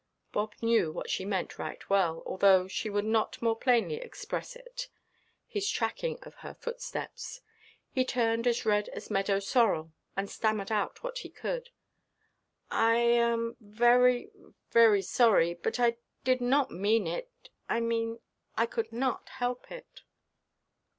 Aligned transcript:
Bob 0.31 0.55
knew 0.63 0.91
what 0.91 1.11
she 1.11 1.23
meant 1.25 1.59
right 1.59 1.87
well, 1.87 2.23
although 2.25 2.67
she 2.67 2.89
would 2.89 3.05
not 3.05 3.39
more 3.39 3.55
plainly 3.55 3.97
express 3.97 4.55
it—his 4.55 5.69
tracking 5.69 6.17
of 6.23 6.33
her 6.37 6.55
footsteps. 6.55 7.41
He 7.91 8.03
turned 8.03 8.47
as 8.47 8.65
red 8.65 8.89
as 8.89 9.11
meadow–sorrel, 9.11 9.91
and 10.17 10.27
stammered 10.27 10.71
out 10.71 11.03
what 11.03 11.19
he 11.19 11.29
could. 11.29 11.69
"I 12.71 12.95
am—very—very 12.95 15.03
sorry. 15.03 15.53
But 15.53 15.79
I 15.79 15.97
did 16.23 16.41
not 16.41 16.71
mean 16.71 17.05
it. 17.05 17.49
I 17.69 17.79
mean—I 17.79 18.65
could 18.65 18.91
not 18.91 19.29
help 19.29 19.71
it." 19.71 20.01